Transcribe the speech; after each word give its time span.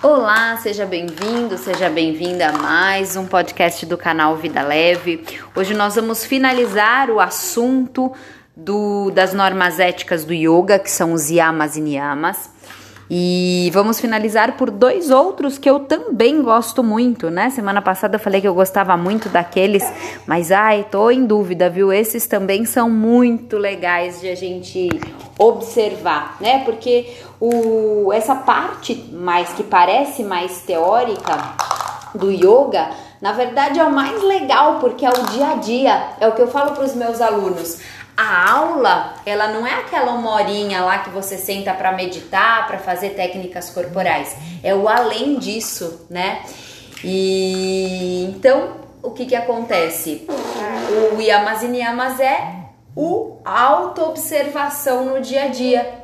Olá, 0.00 0.56
seja 0.58 0.86
bem-vindo, 0.86 1.58
seja 1.58 1.90
bem-vinda 1.90 2.50
a 2.50 2.52
mais 2.52 3.16
um 3.16 3.26
podcast 3.26 3.84
do 3.84 3.98
canal 3.98 4.36
Vida 4.36 4.62
Leve. 4.62 5.24
Hoje 5.56 5.74
nós 5.74 5.96
vamos 5.96 6.24
finalizar 6.24 7.10
o 7.10 7.18
assunto 7.18 8.12
do, 8.56 9.10
das 9.10 9.34
normas 9.34 9.80
éticas 9.80 10.24
do 10.24 10.32
yoga, 10.32 10.78
que 10.78 10.88
são 10.88 11.12
os 11.12 11.28
yamas 11.28 11.76
e 11.76 11.80
niyamas. 11.80 12.48
E 13.10 13.70
vamos 13.74 13.98
finalizar 13.98 14.56
por 14.56 14.70
dois 14.70 15.10
outros 15.10 15.58
que 15.58 15.68
eu 15.68 15.80
também 15.80 16.42
gosto 16.42 16.84
muito, 16.84 17.28
né? 17.28 17.50
Semana 17.50 17.82
passada 17.82 18.14
eu 18.14 18.20
falei 18.20 18.40
que 18.40 18.46
eu 18.46 18.54
gostava 18.54 18.96
muito 18.96 19.28
daqueles, 19.28 19.82
mas 20.28 20.52
ai, 20.52 20.86
tô 20.88 21.10
em 21.10 21.26
dúvida, 21.26 21.68
viu? 21.68 21.92
Esses 21.92 22.24
também 22.28 22.64
são 22.64 22.88
muito 22.88 23.58
legais 23.58 24.20
de 24.20 24.28
a 24.28 24.36
gente 24.36 24.90
observar, 25.38 26.36
né? 26.40 26.64
Porque 26.64 27.16
o, 27.40 28.12
essa 28.12 28.34
parte 28.34 28.94
mais 29.12 29.50
que 29.50 29.62
parece 29.62 30.24
mais 30.24 30.60
teórica 30.62 31.54
do 32.14 32.30
yoga, 32.30 32.90
na 33.20 33.32
verdade 33.32 33.78
é 33.78 33.84
o 33.84 33.92
mais 33.92 34.22
legal, 34.22 34.78
porque 34.80 35.06
é 35.06 35.10
o 35.10 35.26
dia 35.30 35.52
a 35.52 35.54
dia, 35.54 36.08
é 36.20 36.26
o 36.26 36.32
que 36.32 36.42
eu 36.42 36.48
falo 36.48 36.72
para 36.72 36.84
os 36.84 36.94
meus 36.94 37.20
alunos 37.20 37.78
a 38.18 38.50
aula, 38.50 39.14
ela 39.24 39.46
não 39.46 39.64
é 39.64 39.74
aquela 39.74 40.10
uma 40.10 40.32
horinha 40.32 40.80
lá 40.80 40.98
que 40.98 41.10
você 41.10 41.38
senta 41.38 41.72
para 41.72 41.92
meditar, 41.92 42.66
para 42.66 42.78
fazer 42.78 43.10
técnicas 43.10 43.70
corporais. 43.70 44.36
É 44.60 44.74
o 44.74 44.88
além 44.88 45.38
disso, 45.38 46.04
né? 46.10 46.42
E 47.04 48.24
então, 48.28 48.72
o 49.00 49.12
que 49.12 49.24
que 49.24 49.36
acontece? 49.36 50.26
O 51.16 51.20
Yamas 51.20 51.62
e 51.62 51.68
Niyamas 51.68 52.18
é 52.18 52.67
o 52.98 53.36
auto-observação 53.44 55.04
no 55.04 55.20
dia 55.20 55.44
a 55.44 55.46
dia. 55.46 56.02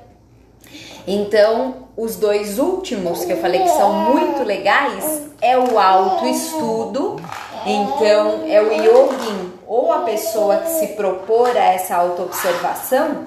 Então, 1.04 1.88
os 1.96 2.14
dois 2.14 2.60
últimos 2.60 3.24
que 3.24 3.32
eu 3.32 3.38
falei 3.38 3.62
que 3.62 3.68
são 3.70 3.92
muito 3.92 4.44
legais 4.44 5.22
é 5.40 5.58
o 5.58 5.76
autoestudo. 5.76 7.20
Então, 7.66 8.44
é 8.46 8.62
o 8.62 8.72
yogin 8.72 9.52
ou 9.66 9.92
a 9.92 10.02
pessoa 10.02 10.58
que 10.58 10.70
se 10.70 10.86
propor 10.88 11.48
a 11.56 11.64
essa 11.64 11.96
autoobservação, 11.96 13.24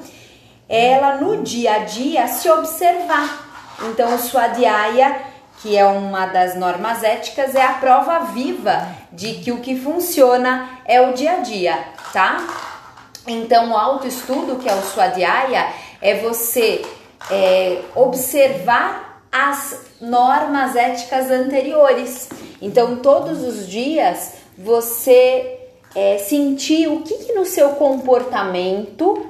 ela 0.70 1.18
no 1.18 1.44
dia 1.44 1.74
a 1.74 1.80
dia 1.80 2.26
se 2.28 2.50
observar. 2.50 3.50
Então, 3.90 4.16
o 4.16 4.18
Swadhyaya, 4.18 5.24
que 5.62 5.76
é 5.76 5.86
uma 5.86 6.26
das 6.28 6.56
normas 6.56 7.04
éticas, 7.04 7.54
é 7.54 7.66
a 7.66 7.74
prova 7.74 8.20
viva 8.20 8.88
de 9.12 9.34
que 9.34 9.52
o 9.52 9.58
que 9.58 9.78
funciona 9.78 10.70
é 10.86 11.02
o 11.02 11.12
dia 11.12 11.34
a 11.34 11.40
dia, 11.42 11.78
tá? 12.14 12.77
Então, 13.28 13.72
o 13.72 13.78
autoestudo, 13.78 14.56
que 14.56 14.70
é 14.70 14.74
o 14.74 14.82
Swadhyaya, 14.82 15.68
é 16.02 16.16
você 16.16 16.84
é, 17.30 17.82
observar 17.94 19.22
as 19.32 19.86
normas 20.00 20.76
éticas 20.76 21.30
anteriores. 21.30 22.30
Então, 22.62 22.98
todos 22.98 23.44
os 23.44 23.68
dias 23.68 24.36
você 24.58 25.60
é, 25.94 26.18
sentir 26.18 26.88
o 26.88 27.02
que, 27.02 27.26
que 27.26 27.34
no 27.34 27.46
seu 27.46 27.70
comportamento 27.72 29.30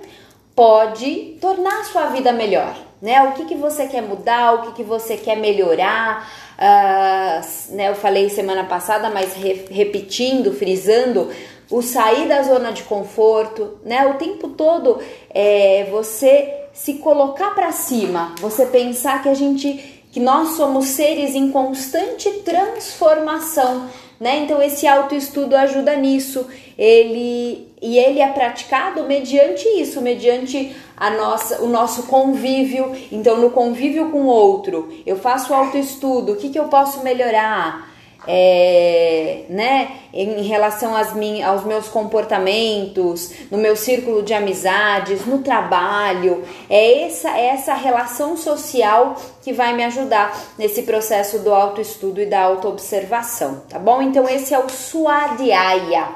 pode 0.56 1.38
tornar 1.42 1.82
a 1.82 1.84
sua 1.84 2.06
vida 2.08 2.32
melhor, 2.32 2.76
né? 3.02 3.22
O 3.23 3.34
que, 3.34 3.45
que 3.45 3.56
você 3.56 3.88
quer 3.88 4.02
mudar, 4.02 4.53
o 4.53 4.62
que, 4.64 4.72
que 4.73 4.84
você 4.84 5.17
quer 5.17 5.38
melhorar. 5.38 6.30
Uh, 6.58 7.76
né, 7.76 7.89
eu 7.89 7.95
falei 7.95 8.30
semana 8.30 8.64
passada, 8.64 9.09
mas 9.09 9.34
re, 9.34 9.66
repetindo, 9.70 10.54
frisando, 10.54 11.30
o 11.70 11.81
sair 11.81 12.28
da 12.28 12.42
zona 12.42 12.72
de 12.72 12.84
conforto, 12.84 13.80
né? 13.84 14.08
O 14.08 14.16
tempo 14.16 14.50
todo 14.50 15.00
é 15.30 15.88
você 15.92 16.66
se 16.73 16.95
colocar 16.95 17.52
para 17.56 17.72
cima, 17.72 18.34
você 18.39 18.66
pensar 18.66 19.22
que 19.22 19.30
a 19.30 19.34
gente 19.34 19.98
que 20.11 20.20
nós 20.20 20.56
somos 20.56 20.86
seres 20.88 21.36
em 21.36 21.52
constante 21.52 22.30
transformação, 22.39 23.88
né? 24.20 24.40
Então 24.40 24.62
esse 24.62 24.88
autoestudo 24.88 25.56
ajuda 25.56 25.96
nisso. 25.96 26.48
Ele 26.78 27.68
e 27.82 27.98
ele 27.98 28.20
é 28.20 28.28
praticado 28.28 29.04
mediante 29.04 29.67
isso, 29.80 30.02
mediante 30.02 30.76
a 30.95 31.11
nossa, 31.11 31.61
o 31.61 31.67
nosso 31.67 32.04
convívio. 32.04 32.95
Então 33.11 33.38
no 33.38 33.52
convívio 33.52 34.10
com 34.10 34.23
o 34.23 34.27
outro, 34.27 34.92
eu 35.06 35.16
faço 35.16 35.54
autoestudo, 35.54 36.33
o 36.33 36.36
que, 36.36 36.50
que 36.50 36.60
eu 36.60 36.66
posso 36.66 37.04
melhorar? 37.04 37.96
É, 38.26 39.44
né, 39.50 39.92
em 40.14 40.42
relação 40.44 40.95
às 40.95 41.14
min, 41.14 41.42
aos 41.44 41.64
meus 41.64 41.88
comportamentos, 41.88 43.32
no 43.52 43.58
meu 43.58 43.76
círculo 43.76 44.23
de 44.23 44.33
amizades, 44.33 45.26
no 45.26 45.39
trabalho. 45.39 46.44
É 46.70 47.04
essa, 47.04 47.38
é 47.38 47.48
essa 47.48 47.73
relação 47.73 48.36
social 48.36 49.16
que 49.44 49.54
vai 49.54 49.73
me 49.73 49.83
ajudar 49.83 50.38
nesse 50.58 50.83
processo 50.83 51.39
do 51.39 51.54
autoestudo 51.54 52.22
e 52.22 52.26
da 52.26 52.42
autoobservação, 52.42 53.61
tá 53.70 53.77
bom? 53.77 54.02
Então, 54.02 54.27
esse 54.27 54.54
é 54.54 54.60
o 54.60 54.70
Swadhyaya. 54.70 56.10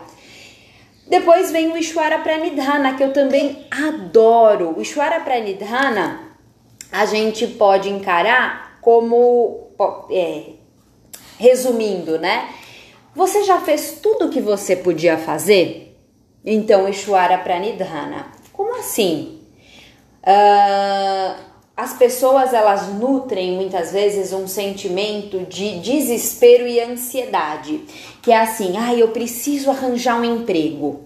Depois 1.07 1.51
vem 1.51 1.69
o 1.71 1.77
Ishwara 1.77 2.19
Pranidhana, 2.19 2.95
que 2.95 3.03
eu 3.03 3.11
também 3.11 3.67
adoro. 3.69 4.75
O 4.77 4.81
Ishwara 4.81 5.19
Pranidhana 5.19 6.31
a 6.91 7.05
gente 7.05 7.47
pode 7.47 7.89
encarar 7.89 8.77
como. 8.81 9.71
É, 10.09 10.60
Resumindo, 11.41 12.19
né? 12.19 12.49
Você 13.15 13.43
já 13.43 13.59
fez 13.59 13.97
tudo 13.99 14.27
o 14.27 14.29
que 14.29 14.39
você 14.39 14.75
podia 14.75 15.17
fazer? 15.17 15.97
Então, 16.45 16.87
Ishwara 16.87 17.39
Pranidhana. 17.39 18.27
Como 18.53 18.77
assim? 18.77 19.39
Uh, 20.21 21.35
as 21.75 21.93
pessoas 21.93 22.53
elas 22.53 22.89
nutrem 22.89 23.53
muitas 23.53 23.91
vezes 23.91 24.31
um 24.31 24.47
sentimento 24.47 25.39
de 25.39 25.79
desespero 25.79 26.67
e 26.67 26.79
ansiedade, 26.79 27.85
que 28.21 28.31
é 28.31 28.39
assim: 28.39 28.77
ah, 28.77 28.93
eu 28.93 29.07
preciso 29.07 29.71
arranjar 29.71 30.21
um 30.21 30.23
emprego. 30.23 31.05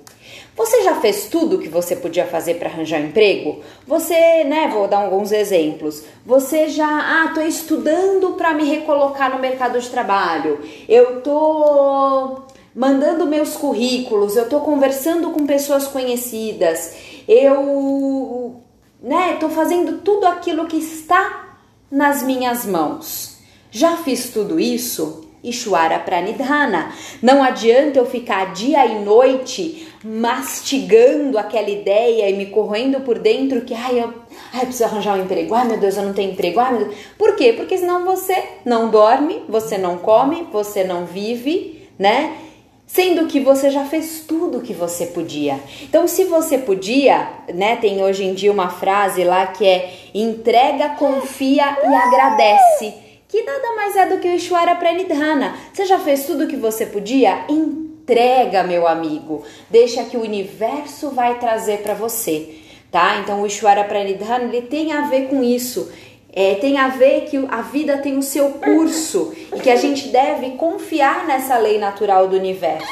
Você 0.56 0.84
já 0.84 0.96
fez 0.96 1.26
tudo 1.26 1.58
o 1.58 1.60
que 1.60 1.68
você 1.68 1.96
podia 1.96 2.26
fazer 2.26 2.56
para 2.56 2.70
arranjar 2.70 3.02
um 3.02 3.08
emprego? 3.08 3.62
Você, 3.86 4.44
né, 4.46 4.70
vou 4.72 4.88
dar 4.88 5.00
alguns 5.00 5.32
exemplos. 5.32 6.04
Você 6.26 6.70
já, 6.70 6.88
ah, 6.88 7.32
tô 7.34 7.42
estudando 7.42 8.34
para 8.34 8.54
me 8.54 8.64
recolocar 8.64 9.32
no 9.34 9.40
mercado 9.40 9.80
de 9.80 9.90
trabalho. 9.90 10.60
Eu 10.88 11.22
tô 11.22 12.44
mandando 12.74 13.26
meus 13.26 13.56
currículos, 13.56 14.36
eu 14.36 14.48
tô 14.48 14.62
conversando 14.62 15.32
com 15.32 15.46
pessoas 15.46 15.88
conhecidas. 15.88 16.96
Eu, 17.28 18.62
né, 19.02 19.38
tô 19.40 19.50
fazendo 19.50 20.00
tudo 20.02 20.26
aquilo 20.26 20.68
que 20.68 20.78
está 20.78 21.58
nas 21.92 22.24
minhas 22.24 22.66
mãos. 22.66 23.38
Já 23.72 23.98
fiz 23.98 24.30
tudo 24.30 24.60
isso? 24.60 25.25
Ishwara 25.50 26.00
Pranidhana. 26.00 26.92
Não 27.22 27.44
adianta 27.44 28.00
eu 28.00 28.06
ficar 28.06 28.54
dia 28.54 28.86
e 28.86 29.04
noite 29.04 29.88
mastigando 30.04 31.38
aquela 31.38 31.70
ideia 31.70 32.30
e 32.30 32.34
me 32.34 32.46
corroendo 32.48 33.02
por 33.02 33.18
dentro 33.18 33.62
que 33.62 33.74
ai, 33.74 34.00
eu, 34.00 34.14
ai, 34.54 34.62
eu 34.62 34.66
preciso 34.66 34.86
arranjar 34.86 35.18
um 35.18 35.24
emprego. 35.24 35.56
Ai, 35.56 35.68
meu 35.68 35.78
Deus, 35.78 35.98
eu 35.98 36.04
não 36.04 36.14
tenho 36.14 36.32
emprego. 36.32 36.60
Ai, 36.60 36.74
meu 36.74 36.86
Deus. 36.86 36.96
Por 37.18 37.36
quê? 37.36 37.54
Porque 37.54 37.78
senão 37.78 38.06
você 38.06 38.44
não 38.64 38.90
dorme, 38.90 39.44
você 39.50 39.78
não 39.78 39.98
come, 39.98 40.48
você 40.52 40.84
não 40.84 41.06
vive, 41.06 41.90
né? 41.98 42.38
Sendo 42.86 43.26
que 43.26 43.40
você 43.40 43.72
já 43.72 43.84
fez 43.84 44.24
tudo 44.28 44.60
o 44.60 44.62
que 44.62 44.74
você 44.74 45.08
podia. 45.08 45.60
Então, 45.82 46.08
se 46.08 46.24
você 46.26 46.60
podia, 46.60 47.28
né? 47.52 47.76
Tem 47.78 48.04
hoje 48.04 48.24
em 48.24 48.36
dia 48.36 48.52
uma 48.52 48.70
frase 48.70 49.24
lá 49.24 49.48
que 49.48 49.66
é 49.66 49.92
entrega, 50.14 50.90
confia 50.90 51.78
e 51.84 51.94
agradece 51.94 53.05
que 53.28 53.44
nada 53.44 53.76
mais 53.76 53.96
é 53.96 54.06
do 54.06 54.20
que 54.20 54.28
o 54.28 54.36
Ishwara 54.36 54.76
Pranidhana. 54.76 55.56
Você 55.74 55.86
já 55.86 56.00
fez 56.00 56.26
tudo 56.26 56.44
o 56.44 56.48
que 56.48 56.56
você 56.56 56.86
podia? 56.86 57.46
Entrega, 57.50 58.64
meu 58.64 58.88
amigo. 58.88 59.44
Deixa 59.70 60.04
que 60.04 60.16
o 60.16 60.22
universo 60.22 61.10
vai 61.10 61.40
trazer 61.40 61.80
para 61.80 61.94
você, 61.94 62.56
tá? 62.92 63.18
Então 63.20 63.42
o 63.42 63.48
Ishwara 63.48 63.84
Pranidhana 63.84 64.46
ele 64.46 64.62
tem 64.62 64.94
a 64.94 65.02
ver 65.08 65.28
com 65.28 65.44
isso. 65.44 65.92
É, 66.32 66.56
tem 66.56 66.78
a 66.78 66.90
ver 66.90 67.22
que 67.30 67.38
a 67.50 67.62
vida 67.62 67.98
tem 67.98 68.18
o 68.18 68.22
seu 68.22 68.50
curso 68.52 69.34
e 69.56 69.60
que 69.60 69.70
a 69.70 69.78
gente 69.78 70.10
deve 70.10 70.52
confiar 70.52 71.26
nessa 71.26 71.58
lei 71.58 71.78
natural 71.80 72.28
do 72.28 72.36
universo, 72.36 72.86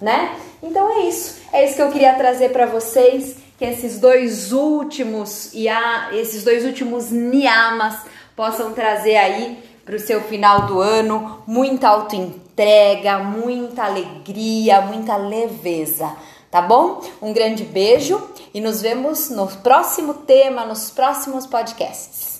né? 0.00 0.34
Então 0.62 0.90
é 0.90 1.00
isso. 1.06 1.36
É 1.52 1.66
isso 1.66 1.76
que 1.76 1.82
eu 1.82 1.90
queria 1.90 2.14
trazer 2.14 2.48
para 2.48 2.64
vocês, 2.64 3.36
que 3.58 3.64
esses 3.64 4.00
dois 4.00 4.52
últimos 4.52 5.52
e 5.52 5.66
esses 6.14 6.42
dois 6.42 6.64
últimos 6.64 7.10
niyamas 7.10 7.94
possam 8.34 8.72
trazer 8.72 9.16
aí 9.16 9.58
para 9.88 9.96
o 9.96 9.98
seu 9.98 10.20
final 10.20 10.66
do 10.66 10.82
ano 10.82 11.42
muita 11.46 11.88
autoentrega, 11.88 13.20
muita 13.20 13.84
alegria, 13.84 14.82
muita 14.82 15.16
leveza, 15.16 16.14
tá 16.50 16.60
bom? 16.60 17.00
Um 17.22 17.32
grande 17.32 17.64
beijo 17.64 18.22
e 18.52 18.60
nos 18.60 18.82
vemos 18.82 19.30
no 19.30 19.46
próximo 19.46 20.12
tema, 20.12 20.66
nos 20.66 20.90
próximos 20.90 21.46
podcasts. 21.46 22.37